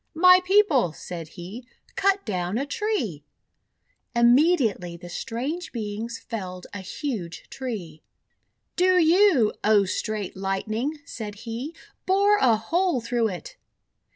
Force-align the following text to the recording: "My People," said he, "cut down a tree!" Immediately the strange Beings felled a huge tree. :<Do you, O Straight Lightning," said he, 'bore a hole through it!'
"My 0.15 0.41
People," 0.43 0.93
said 0.93 1.27
he, 1.37 1.63
"cut 1.95 2.25
down 2.25 2.57
a 2.57 2.65
tree!" 2.65 3.23
Immediately 4.15 4.97
the 4.97 5.09
strange 5.09 5.71
Beings 5.71 6.17
felled 6.17 6.65
a 6.73 6.79
huge 6.79 7.47
tree. 7.51 8.01
:<Do 8.75 8.97
you, 8.97 9.53
O 9.63 9.85
Straight 9.85 10.35
Lightning," 10.35 10.97
said 11.05 11.35
he, 11.45 11.75
'bore 12.07 12.37
a 12.39 12.55
hole 12.57 12.99
through 12.99 13.27
it!' 13.27 13.57